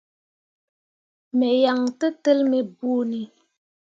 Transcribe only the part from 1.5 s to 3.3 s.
yan tǝtel me bõoni.